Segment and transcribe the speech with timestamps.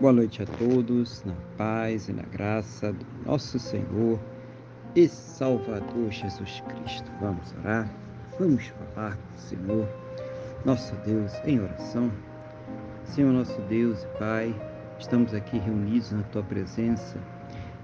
[0.00, 4.20] Boa noite a todos, na paz e na graça do nosso Senhor
[4.94, 7.10] e Salvador Jesus Cristo.
[7.20, 7.92] Vamos orar,
[8.38, 9.88] vamos falar com o Senhor,
[10.64, 12.12] nosso Deus, em oração.
[13.02, 14.54] Senhor, nosso Deus e Pai,
[15.00, 17.18] estamos aqui reunidos na Tua presença,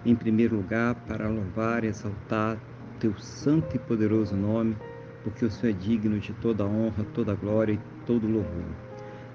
[0.07, 2.57] em primeiro lugar, para louvar e exaltar
[3.01, 4.77] Teu santo e poderoso nome,
[5.25, 8.94] porque o Senhor é digno de toda honra, toda glória e todo louvor.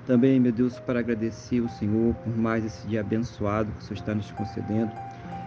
[0.09, 3.99] Também, meu Deus, para agradecer o Senhor por mais esse dia abençoado que o Senhor
[3.99, 4.91] está nos concedendo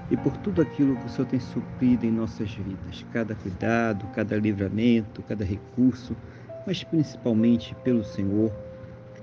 [0.08, 4.36] e por tudo aquilo que o Senhor tem suprido em nossas vidas, cada cuidado, cada
[4.36, 6.14] livramento, cada recurso,
[6.64, 8.52] mas principalmente pelo Senhor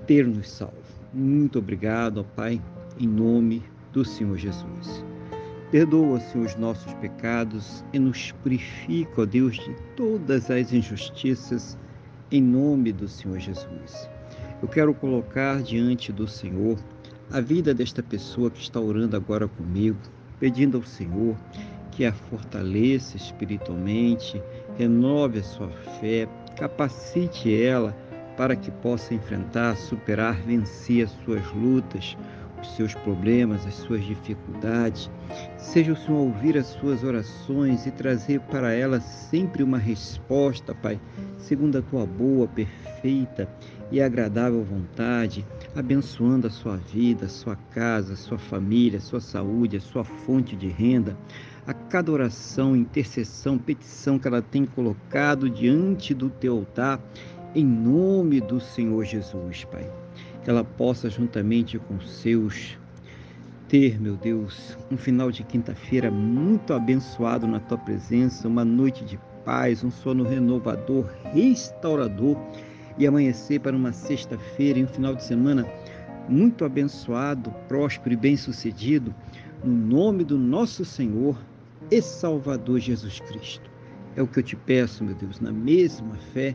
[0.06, 0.74] ter nos salvo.
[1.10, 2.60] Muito obrigado, ó Pai,
[2.98, 3.62] em nome
[3.94, 5.02] do Senhor Jesus.
[5.70, 11.78] Perdoa, Senhor, os nossos pecados e nos purifica, ó Deus, de todas as injustiças,
[12.30, 14.19] em nome do Senhor Jesus.
[14.62, 16.78] Eu quero colocar diante do Senhor
[17.32, 19.98] a vida desta pessoa que está orando agora comigo,
[20.38, 21.36] pedindo ao Senhor
[21.90, 24.42] que a fortaleça espiritualmente,
[24.76, 27.96] renove a sua fé, capacite ela
[28.36, 32.16] para que possa enfrentar, superar, vencer as suas lutas,
[32.60, 35.10] os seus problemas, as suas dificuldades.
[35.58, 41.00] Seja o Senhor ouvir as suas orações e trazer para ela sempre uma resposta, Pai,
[41.38, 43.48] segundo a tua boa, perfeita
[43.90, 45.44] e agradável vontade,
[45.74, 50.04] abençoando a sua vida, a sua casa, a sua família, a sua saúde, a sua
[50.04, 51.16] fonte de renda,
[51.66, 57.00] a cada oração, intercessão, petição que ela tem colocado diante do teu altar,
[57.54, 59.90] em nome do Senhor Jesus, Pai
[60.42, 62.78] que ela possa, juntamente com seus,
[63.68, 69.18] ter, meu Deus, um final de quinta-feira muito abençoado na tua presença, uma noite de
[69.44, 72.36] paz, um sono renovador, restaurador
[72.98, 75.66] e amanhecer para uma sexta-feira e um final de semana
[76.28, 79.14] muito abençoado, próspero e bem-sucedido,
[79.62, 81.38] no nome do nosso Senhor
[81.90, 83.70] e Salvador Jesus Cristo.
[84.16, 86.54] É o que eu te peço, meu Deus, na mesma fé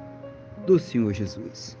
[0.65, 1.77] do Senhor Jesus.